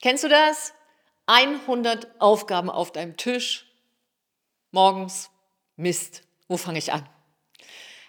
[0.00, 0.74] Kennst du das?
[1.26, 3.66] 100 Aufgaben auf deinem Tisch.
[4.70, 5.28] Morgens.
[5.74, 6.22] Mist.
[6.46, 7.08] Wo fange ich an?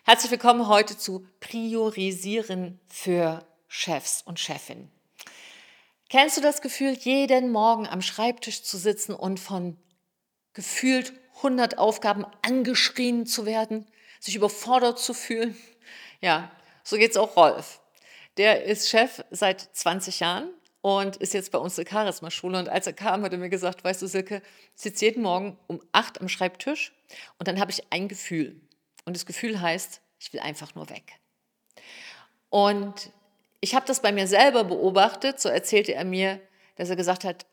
[0.06, 4.92] Herzlich willkommen heute zu Priorisieren für Chefs und Chefinnen.
[6.10, 9.76] Kennst du das Gefühl, jeden Morgen am Schreibtisch zu sitzen und von
[10.54, 13.88] gefühlt 100 Aufgaben angeschrien zu werden,
[14.20, 15.58] sich überfordert zu fühlen?
[16.22, 16.52] Ja,
[16.84, 17.82] so geht es auch Rolf.
[18.38, 22.58] Der ist Chef seit 20 Jahren und ist jetzt bei uns der Charisma-Schule.
[22.58, 24.42] Und als er kam, hat er mir gesagt, weißt du, Silke,
[24.76, 26.94] ich sitze jeden Morgen um acht am Schreibtisch
[27.38, 28.60] und dann habe ich ein Gefühl.
[29.06, 31.20] Und das Gefühl heißt, ich will einfach nur weg.
[32.50, 33.12] Und
[33.62, 36.40] ich habe das bei mir selber beobachtet, so erzählte er mir,
[36.76, 37.46] dass er gesagt hat,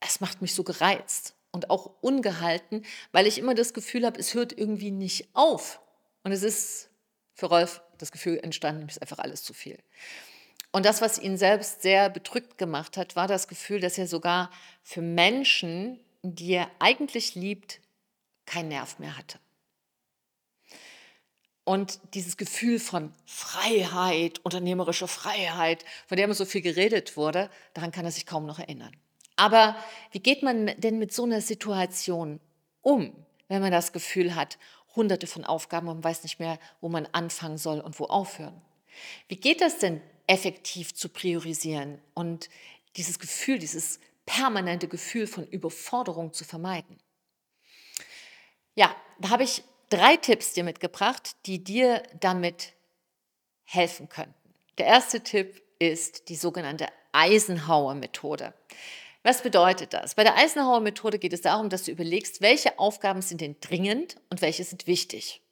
[0.00, 4.34] es macht mich so gereizt und auch ungehalten, weil ich immer das Gefühl habe, es
[4.34, 5.80] hört irgendwie nicht auf.
[6.22, 6.90] Und es ist
[7.34, 9.78] für Rolf das Gefühl entstanden, es ist einfach alles zu viel.
[10.70, 14.50] Und das, was ihn selbst sehr bedrückt gemacht hat, war das Gefühl, dass er sogar
[14.82, 17.80] für Menschen, die er eigentlich liebt,
[18.44, 19.38] keinen Nerv mehr hatte.
[21.64, 27.92] Und dieses Gefühl von Freiheit, unternehmerische Freiheit, von der immer so viel geredet wurde, daran
[27.92, 28.96] kann er sich kaum noch erinnern.
[29.36, 29.76] Aber
[30.10, 32.40] wie geht man denn mit so einer Situation
[32.80, 33.14] um,
[33.48, 34.58] wenn man das Gefühl hat,
[34.96, 38.60] hunderte von Aufgaben und weiß nicht mehr, wo man anfangen soll und wo aufhören?
[39.28, 42.48] Wie geht das denn effektiv zu priorisieren und
[42.96, 46.98] dieses Gefühl, dieses permanente Gefühl von Überforderung zu vermeiden.
[48.74, 52.74] Ja, da habe ich drei Tipps dir mitgebracht, die dir damit
[53.64, 54.54] helfen könnten.
[54.76, 58.54] Der erste Tipp ist die sogenannte Eisenhower-Methode.
[59.22, 60.14] Was bedeutet das?
[60.14, 64.42] Bei der Eisenhower-Methode geht es darum, dass du überlegst, welche Aufgaben sind denn dringend und
[64.42, 65.42] welche sind wichtig.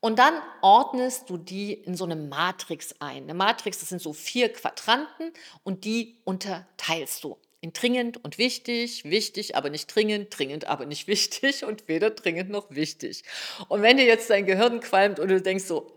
[0.00, 3.24] Und dann ordnest du die in so eine Matrix ein.
[3.24, 9.04] Eine Matrix, das sind so vier Quadranten und die unterteilst du in dringend und wichtig,
[9.04, 13.24] wichtig, aber nicht dringend, dringend, aber nicht wichtig und weder dringend noch wichtig.
[13.68, 15.92] Und wenn dir jetzt dein Gehirn qualmt und du denkst so,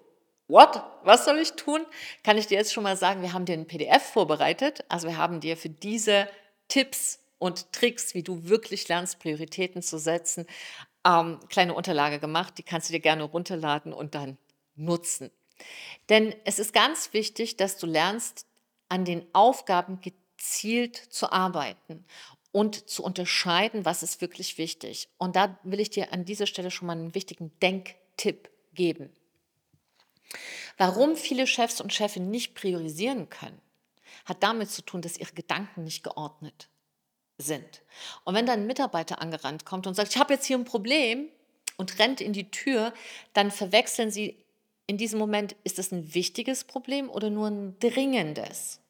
[0.47, 0.83] what?
[1.03, 1.85] Was soll ich tun?
[2.23, 4.83] Kann ich dir jetzt schon mal sagen, wir haben dir ein PDF vorbereitet.
[4.89, 6.27] Also wir haben dir für diese
[6.67, 10.45] Tipps und Tricks, wie du wirklich lernst, Prioritäten zu setzen,
[11.05, 12.57] ähm, kleine Unterlage gemacht.
[12.57, 14.37] Die kannst du dir gerne runterladen und dann
[14.75, 15.31] nutzen.
[16.09, 18.47] Denn es ist ganz wichtig, dass du lernst,
[18.89, 22.05] an den Aufgaben gezielt zu arbeiten
[22.51, 25.09] und zu unterscheiden, was ist wirklich wichtig.
[25.17, 29.09] Und da will ich dir an dieser Stelle schon mal einen wichtigen Denktipp geben.
[30.77, 33.59] Warum viele Chefs und Chefinnen nicht priorisieren können,
[34.25, 36.69] hat damit zu tun, dass ihre Gedanken nicht geordnet
[37.37, 37.81] sind.
[38.23, 41.29] Und wenn dann ein Mitarbeiter angerannt kommt und sagt, ich habe jetzt hier ein Problem
[41.77, 42.93] und rennt in die Tür,
[43.33, 44.43] dann verwechseln sie
[44.85, 48.81] in diesem Moment, ist das ein wichtiges Problem oder nur ein dringendes?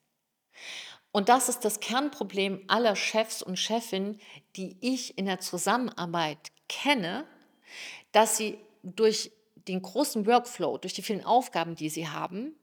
[1.12, 4.20] Und das ist das Kernproblem aller Chefs und Chefinnen,
[4.56, 7.26] die ich in der Zusammenarbeit kenne,
[8.12, 9.32] dass sie durch
[9.68, 12.56] den großen Workflow, durch die vielen Aufgaben, die sie haben,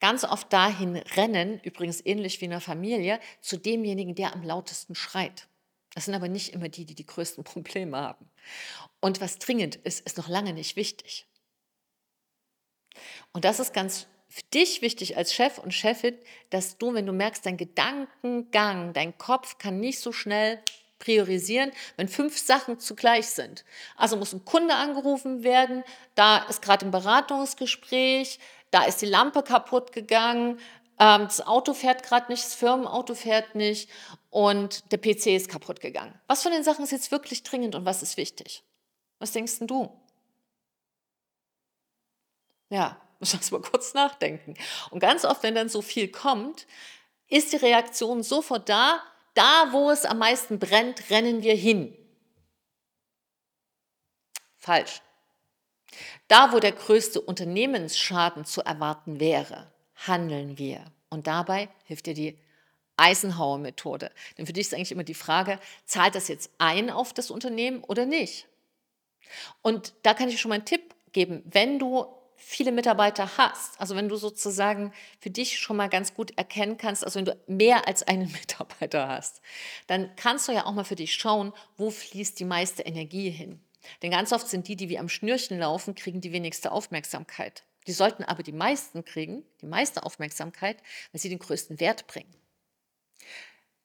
[0.00, 4.94] ganz oft dahin rennen, übrigens ähnlich wie in der Familie, zu demjenigen, der am lautesten
[4.94, 5.48] schreit.
[5.94, 8.28] Das sind aber nicht immer die, die die größten Probleme haben.
[9.00, 11.26] Und was dringend ist, ist noch lange nicht wichtig.
[13.32, 16.16] Und das ist ganz für dich wichtig als Chef und Chefin,
[16.50, 20.60] dass du, wenn du merkst, dein Gedankengang, dein Kopf kann nicht so schnell
[20.98, 23.64] priorisieren, wenn fünf Sachen zugleich sind.
[23.96, 28.38] Also muss ein Kunde angerufen werden, da ist gerade ein Beratungsgespräch,
[28.70, 30.58] da ist die Lampe kaputt gegangen,
[30.98, 33.90] ähm, das Auto fährt gerade nicht, das Firmenauto fährt nicht
[34.30, 36.18] und der PC ist kaputt gegangen.
[36.26, 38.64] Was von den Sachen ist jetzt wirklich dringend und was ist wichtig?
[39.18, 39.92] Was denkst denn du?
[42.70, 44.54] Ja, muss das mal kurz nachdenken.
[44.90, 46.66] Und ganz oft, wenn dann so viel kommt,
[47.28, 49.02] ist die Reaktion sofort da,
[49.34, 51.96] da wo es am meisten brennt, rennen wir hin.
[54.56, 55.02] Falsch.
[56.28, 60.84] Da, wo der größte Unternehmensschaden zu erwarten wäre, handeln wir.
[61.08, 62.38] Und dabei hilft dir die
[62.96, 64.10] Eisenhower-Methode.
[64.36, 67.84] Denn für dich ist eigentlich immer die Frage, zahlt das jetzt ein auf das Unternehmen
[67.84, 68.48] oder nicht?
[69.62, 72.06] Und da kann ich schon mal einen Tipp geben, wenn du
[72.36, 77.04] viele Mitarbeiter hast, also wenn du sozusagen für dich schon mal ganz gut erkennen kannst,
[77.04, 79.40] also wenn du mehr als einen Mitarbeiter hast,
[79.86, 83.60] dann kannst du ja auch mal für dich schauen, wo fließt die meiste Energie hin.
[84.02, 87.64] Denn ganz oft sind die, die wie am Schnürchen laufen, kriegen die wenigste Aufmerksamkeit.
[87.86, 90.78] Die sollten aber die meisten kriegen, die meiste Aufmerksamkeit,
[91.12, 92.34] weil sie den größten Wert bringen.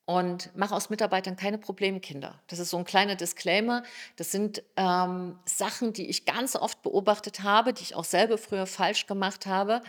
[0.05, 2.41] Und mach aus Mitarbeitern keine Problemkinder.
[2.47, 3.83] Das ist so ein kleiner Disclaimer.
[4.15, 8.65] Das sind ähm, Sachen, die ich ganz oft beobachtet habe, die ich auch selber früher
[8.65, 9.81] falsch gemacht habe,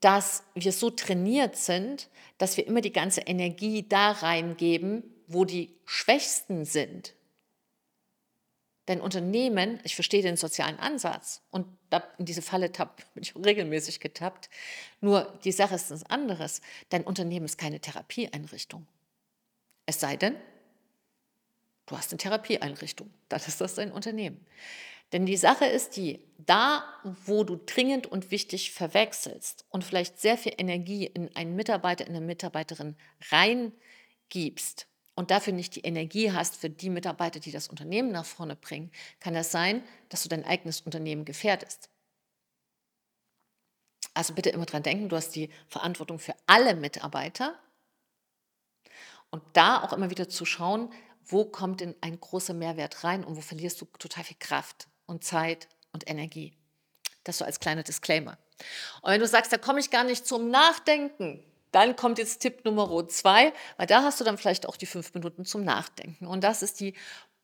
[0.00, 2.08] dass wir so trainiert sind,
[2.38, 7.14] dass wir immer die ganze Energie da reingeben, wo die Schwächsten sind.
[8.88, 11.66] Denn Unternehmen, ich verstehe den sozialen Ansatz und
[12.18, 14.50] in diese Falle tapp, bin ich regelmäßig getappt,
[15.00, 16.60] nur die Sache ist was anderes.
[16.90, 18.86] Dein Unternehmen ist keine Therapieeinrichtung.
[19.86, 20.36] Es sei denn,
[21.86, 24.44] du hast eine Therapieeinrichtung, dann ist das dein Unternehmen.
[25.12, 26.84] Denn die Sache ist die, da
[27.24, 32.16] wo du dringend und wichtig verwechselst und vielleicht sehr viel Energie in einen Mitarbeiter, in
[32.16, 32.96] eine Mitarbeiterin
[33.30, 38.56] reingibst und dafür nicht die Energie hast für die Mitarbeiter, die das Unternehmen nach vorne
[38.56, 38.90] bringen,
[39.20, 41.88] kann das sein, dass du dein eigenes Unternehmen gefährdest.
[44.12, 47.58] Also bitte immer dran denken, du hast die Verantwortung für alle Mitarbeiter
[49.30, 50.92] und da auch immer wieder zu schauen,
[51.24, 55.24] wo kommt denn ein großer Mehrwert rein und wo verlierst du total viel Kraft und
[55.24, 56.56] Zeit und Energie.
[57.24, 58.38] Das so als kleiner Disclaimer.
[59.02, 61.42] Und wenn du sagst, da komme ich gar nicht zum Nachdenken,
[61.74, 65.12] dann kommt jetzt Tipp Nummer zwei, weil da hast du dann vielleicht auch die fünf
[65.14, 66.26] Minuten zum Nachdenken.
[66.26, 66.94] Und das ist die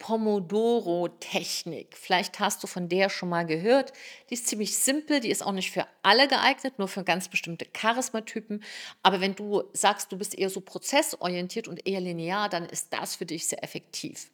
[0.00, 1.96] Pomodoro-Technik.
[1.96, 3.92] Vielleicht hast du von der schon mal gehört.
[4.30, 7.66] Die ist ziemlich simpel, die ist auch nicht für alle geeignet, nur für ganz bestimmte
[7.66, 8.64] Charismatypen.
[9.02, 13.16] Aber wenn du sagst, du bist eher so prozessorientiert und eher linear, dann ist das
[13.16, 14.30] für dich sehr effektiv.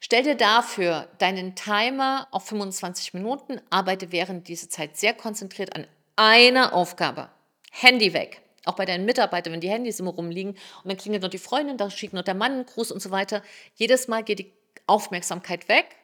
[0.00, 5.86] Stell dir dafür deinen Timer auf 25 Minuten, arbeite während dieser Zeit sehr konzentriert an
[6.14, 7.30] einer Aufgabe.
[7.70, 8.43] Handy weg.
[8.64, 11.76] Auch bei deinen Mitarbeitern, wenn die Handys immer rumliegen und dann klingelt noch die Freundin,
[11.76, 13.42] da schickt noch der Mann einen Gruß und so weiter.
[13.74, 14.52] Jedes Mal geht die
[14.86, 15.96] Aufmerksamkeit weg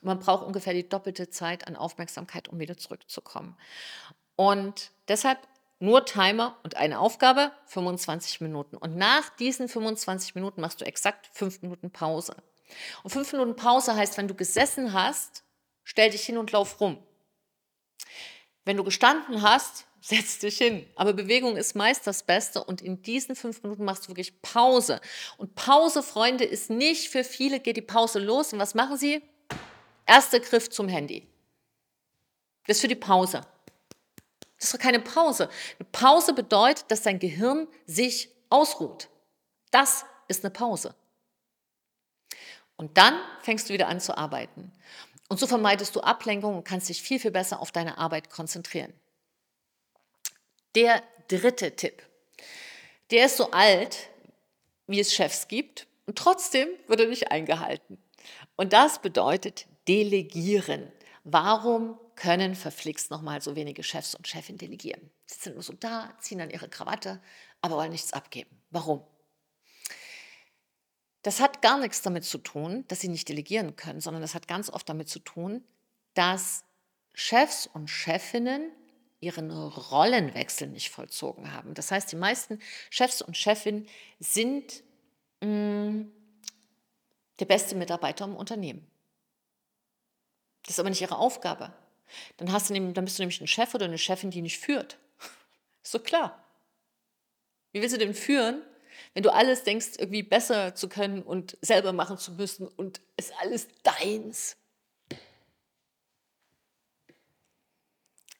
[0.00, 3.56] und man braucht ungefähr die doppelte Zeit an Aufmerksamkeit, um wieder zurückzukommen.
[4.36, 5.38] Und deshalb
[5.78, 8.76] nur Timer und eine Aufgabe, 25 Minuten.
[8.76, 12.36] Und nach diesen 25 Minuten machst du exakt fünf Minuten Pause.
[13.02, 15.44] Und fünf Minuten Pause heißt, wenn du gesessen hast,
[15.84, 16.98] stell dich hin und lauf rum.
[18.64, 20.86] Wenn du gestanden hast, setz dich hin.
[20.94, 25.00] Aber Bewegung ist meist das Beste und in diesen fünf Minuten machst du wirklich Pause.
[25.36, 28.52] Und Pause, Freunde, ist nicht für viele, geht die Pause los.
[28.52, 29.20] Und was machen sie?
[30.06, 31.26] Erster Griff zum Handy.
[32.66, 33.40] Das ist für die Pause.
[34.56, 35.50] Das ist doch keine Pause.
[35.78, 39.08] Eine Pause bedeutet, dass dein Gehirn sich ausruht.
[39.72, 40.94] Das ist eine Pause.
[42.76, 44.70] Und dann fängst du wieder an zu arbeiten.
[45.28, 48.92] Und so vermeidest du Ablenkung und kannst dich viel, viel besser auf deine Arbeit konzentrieren.
[50.76, 52.02] Der dritte Tipp,
[53.10, 54.10] der ist so alt,
[54.86, 57.96] wie es Chefs gibt, und trotzdem wird er nicht eingehalten.
[58.56, 60.92] Und das bedeutet Delegieren.
[61.24, 65.10] Warum können verflixt nochmal so wenige Chefs und Chefin delegieren?
[65.24, 67.22] Sie sind nur so da, ziehen dann ihre Krawatte,
[67.62, 68.50] aber wollen nichts abgeben.
[68.70, 69.02] Warum?
[71.22, 74.46] Das hat gar nichts damit zu tun, dass sie nicht delegieren können, sondern das hat
[74.46, 75.64] ganz oft damit zu tun,
[76.12, 76.64] dass
[77.14, 78.70] Chefs und Chefinnen
[79.20, 81.74] ihren Rollenwechsel nicht vollzogen haben.
[81.74, 82.60] Das heißt, die meisten
[82.90, 83.88] Chefs und Chefinnen
[84.20, 84.82] sind
[85.40, 86.12] mh, mm,
[87.40, 88.86] der beste Mitarbeiter im Unternehmen.
[90.62, 91.72] Das ist aber nicht ihre Aufgabe.
[92.36, 94.58] Dann, hast du nämlich, dann bist du nämlich ein Chef oder eine Chefin, die nicht
[94.58, 94.98] führt.
[95.82, 96.42] Ist so klar.
[97.72, 98.62] Wie willst du denn führen,
[99.14, 103.32] wenn du alles denkst, irgendwie besser zu können und selber machen zu müssen und ist
[103.40, 104.56] alles deins.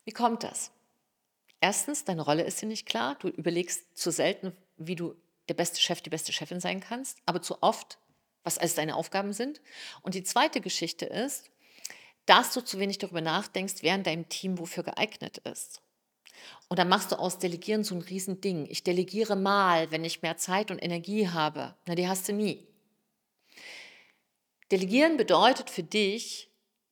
[0.06, 0.70] Wie kommt das?
[1.60, 3.16] Erstens, deine Rolle ist dir nicht klar.
[3.18, 5.16] Du überlegst zu selten, wie du
[5.48, 7.98] der beste Chef, die beste Chefin sein kannst, aber zu oft,
[8.44, 9.60] was alles deine Aufgaben sind.
[10.02, 11.50] Und die zweite Geschichte ist,
[12.24, 15.82] dass du zu wenig darüber nachdenkst, wer in deinem Team wofür geeignet ist.
[16.68, 18.66] Und dann machst du aus Delegieren so ein Riesending.
[18.66, 21.74] Ich delegiere mal, wenn ich mehr Zeit und Energie habe.
[21.86, 22.66] Na, die hast du nie.
[24.70, 26.50] Delegieren bedeutet für dich,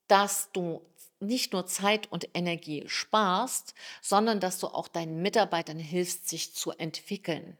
[0.08, 0.84] dass du
[1.20, 6.72] nicht nur Zeit und Energie sparst, sondern dass du auch deinen Mitarbeitern hilfst, sich zu
[6.72, 7.56] entwickeln.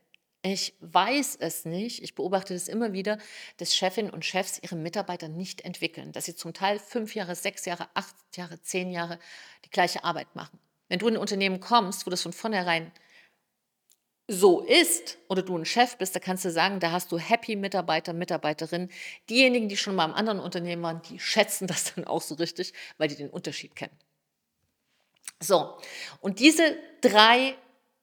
[0.47, 3.17] Ich weiß es nicht, ich beobachte es immer wieder,
[3.57, 7.65] dass Chefinnen und Chefs ihre Mitarbeiter nicht entwickeln, dass sie zum Teil fünf Jahre, sechs
[7.65, 9.19] Jahre, acht Jahre, zehn Jahre
[9.65, 10.59] die gleiche Arbeit machen.
[10.89, 12.93] Wenn du in ein Unternehmen kommst, wo das von vornherein
[14.27, 17.57] so ist oder du ein Chef bist, da kannst du sagen, da hast du happy
[17.57, 18.91] Mitarbeiter, Mitarbeiterinnen.
[19.29, 22.73] Diejenigen, die schon mal im anderen Unternehmen waren, die schätzen das dann auch so richtig,
[22.99, 23.97] weil die den Unterschied kennen.
[25.41, 25.77] So,
[26.21, 27.55] und diese drei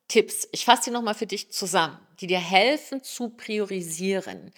[0.07, 4.51] Tipps, ich fasse die nochmal für dich zusammen, die dir helfen zu priorisieren,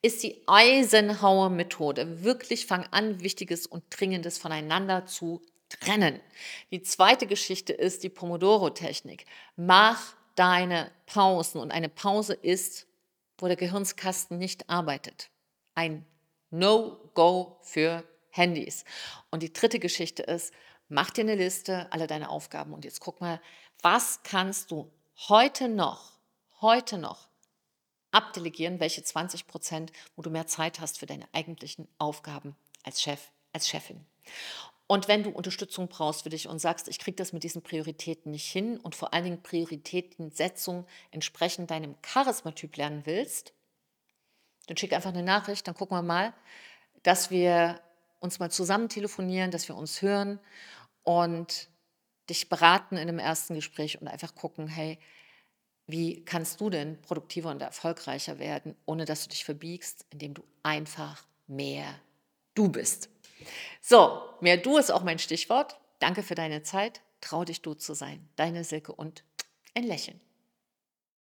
[0.00, 2.22] ist die Eisenhower-Methode.
[2.22, 6.20] Wirklich fang an, Wichtiges und Dringendes voneinander zu trennen.
[6.70, 9.26] Die zweite Geschichte ist die Pomodoro-Technik.
[9.56, 12.86] Mach deine Pausen und eine Pause ist,
[13.36, 15.28] wo der Gehirnskasten nicht arbeitet.
[15.74, 16.06] Ein
[16.48, 18.86] No-Go für Handys.
[19.30, 20.54] Und die dritte Geschichte ist,
[20.88, 23.38] mach dir eine Liste, alle deine Aufgaben und jetzt guck mal,
[23.82, 24.90] Was kannst du
[25.28, 26.12] heute noch,
[26.62, 27.28] heute noch
[28.10, 33.30] abdelegieren, welche 20 Prozent, wo du mehr Zeit hast für deine eigentlichen Aufgaben als Chef,
[33.52, 34.06] als Chefin.
[34.90, 38.32] Und wenn du Unterstützung brauchst für dich und sagst, ich kriege das mit diesen Prioritäten
[38.32, 43.52] nicht hin und vor allen Dingen Prioritätensetzung entsprechend deinem Charismatyp lernen willst,
[44.66, 46.34] dann schick einfach eine Nachricht, dann gucken wir mal,
[47.04, 47.80] dass wir
[48.18, 50.40] uns mal zusammen telefonieren, dass wir uns hören
[51.04, 51.68] und
[52.28, 54.98] dich beraten in einem ersten Gespräch und einfach gucken, hey,
[55.86, 60.42] wie kannst du denn produktiver und erfolgreicher werden, ohne dass du dich verbiegst, indem du
[60.64, 61.94] einfach mehr
[62.56, 63.08] du bist.
[63.80, 65.78] So, mehr du ist auch mein Stichwort.
[65.98, 67.00] Danke für deine Zeit.
[67.20, 68.28] Trau dich du zu sein.
[68.36, 69.24] Deine Silke und
[69.74, 70.20] ein Lächeln.